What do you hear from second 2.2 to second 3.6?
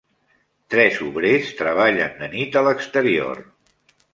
de nit a l'exterior